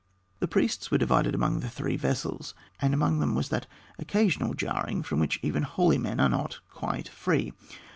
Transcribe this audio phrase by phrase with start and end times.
[0.39, 3.67] The priests were divided among the three vessels, and among them there was that
[3.99, 7.53] occasional jarring from which even holy men are not quite free.